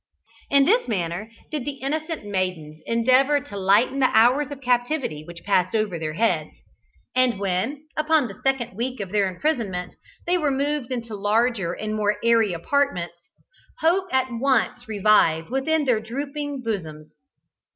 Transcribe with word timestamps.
In 0.49 0.65
this 0.65 0.87
manner 0.87 1.29
did 1.51 1.63
the 1.63 1.73
innocent 1.75 2.25
maidens 2.25 2.81
endeavour 2.87 3.39
to 3.41 3.55
lighten 3.55 3.99
the 3.99 4.07
hours 4.11 4.49
of 4.49 4.59
captivity 4.59 5.23
which 5.23 5.43
passed 5.43 5.75
over 5.75 5.99
their 5.99 6.13
heads, 6.13 6.49
and 7.15 7.39
when, 7.39 7.87
upon 7.95 8.27
the 8.27 8.41
second 8.41 8.75
week 8.75 8.99
of 8.99 9.11
their 9.11 9.31
imprisonment, 9.31 9.93
they 10.25 10.39
were 10.39 10.49
moved 10.49 10.89
into 10.91 11.13
larger 11.15 11.73
and 11.73 11.93
more 11.93 12.17
airy 12.23 12.51
apartments, 12.51 13.19
hope 13.81 14.11
at 14.11 14.29
once 14.31 14.87
revived 14.87 15.51
within 15.51 15.85
their 15.85 15.99
drooping 15.99 16.63
bosoms. 16.63 17.13